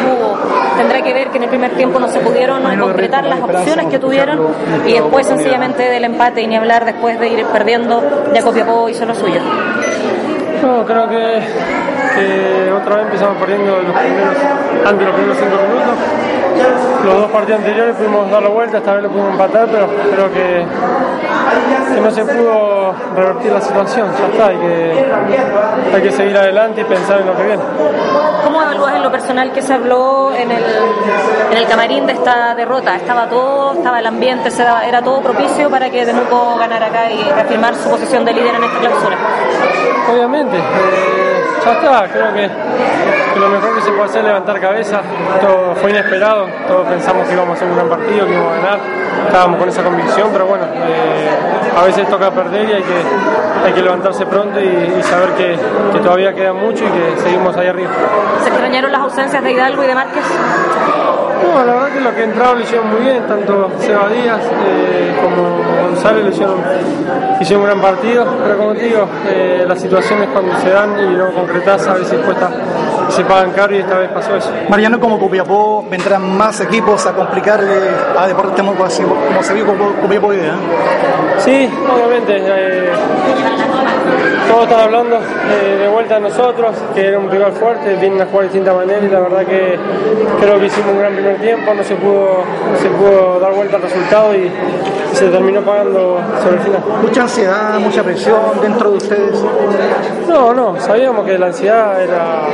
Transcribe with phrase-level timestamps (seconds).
[0.00, 0.76] cbp.gov/careers.
[0.76, 3.98] Tendrá que ver que en el primer tiempo no se pudieron concretar las opciones que
[3.98, 4.48] tuvieron
[4.86, 8.02] y después sencillamente del empate y ni hablar después de ir perdiendo,
[8.32, 9.40] ya Copiapó hizo lo suyo.
[10.62, 11.40] No, creo que,
[12.14, 14.36] que otra vez empezamos perdiendo los primeros,
[14.86, 15.94] antes los primeros cinco minutos.
[17.04, 20.30] Los dos partidos anteriores pudimos dar la vuelta, esta vez lo pudimos empatar, pero creo
[20.30, 20.66] que,
[21.94, 24.08] que no se pudo revertir la situación.
[24.18, 27.62] Ya está, que, hay que seguir adelante y pensar en lo que viene.
[28.44, 30.64] ¿Cómo evalúas en lo personal que se habló en el,
[31.52, 32.96] en el camarín de esta derrota?
[32.96, 37.10] ¿Estaba todo, estaba el ambiente, se daba- era todo propicio para que Temuco ganara acá
[37.10, 39.16] y reafirmar su posición de líder en esta clausura?
[40.12, 42.50] Obviamente, eh, ya está, creo que,
[43.32, 45.00] que lo mejor que se puede hacer es levantar cabeza,
[45.40, 48.56] todo fue inesperado, todos pensamos que íbamos a hacer un gran partido, que íbamos a
[48.56, 48.78] ganar,
[49.26, 51.28] estábamos con esa convicción, pero bueno, eh,
[51.78, 55.56] a veces toca perder y hay que, hay que levantarse pronto y, y saber que,
[55.92, 57.90] que todavía queda mucho y que seguimos ahí arriba.
[58.42, 60.24] ¿Se extrañaron las ausencias de Hidalgo y de Márquez?
[61.42, 65.16] No, la verdad que los que entraron lo hicieron muy bien, tanto Seba Díaz eh,
[65.22, 66.56] como González lo hicieron,
[67.40, 71.16] hicieron un gran partido, pero como te digo, eh, las situaciones cuando se dan y
[71.16, 72.50] no concretas a veces cuesta
[73.10, 74.50] se pagan caro y esta vez pasó eso.
[74.68, 77.72] Mariano, como Copiapó, vendrán más equipos a complicarle
[78.18, 80.48] a Deportes Temuco, así como se vio Copiapó hoy día.
[80.48, 81.38] ¿eh?
[81.38, 82.36] Sí, obviamente.
[82.38, 82.90] eh,
[84.48, 88.26] todos están hablando eh, de vuelta a nosotros, que era un rival fuerte, vienen a
[88.26, 89.78] jugar de distinta manera y la verdad que
[90.40, 93.76] creo que hicimos un gran primer tiempo, no se pudo, no se pudo dar vuelta
[93.76, 94.50] al resultado y
[95.12, 96.82] se terminó pagando sobre el final.
[97.02, 99.44] Mucha ansiedad, mucha presión dentro de ustedes.
[100.28, 102.48] No, no, sabíamos que la ansiedad era,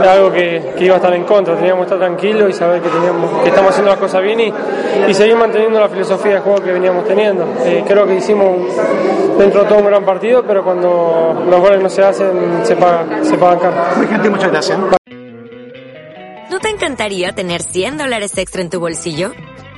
[0.00, 2.80] era algo que, que iba a estar en contra, teníamos que estar tranquilos y saber
[2.80, 4.52] que, teníamos, que estamos haciendo las cosas bien y,
[5.08, 7.46] y seguir manteniendo la filosofía de juego que veníamos teniendo.
[7.64, 8.56] Eh, creo que hicimos
[9.38, 13.06] dentro de todo un gran partido, pero cuando los goles no se hacen, se, paga,
[13.22, 13.76] se pagan caro.
[13.96, 14.78] Muy gentil, muchas gracias.
[16.50, 19.32] ¿No te encantaría tener 100 dólares extra en tu bolsillo?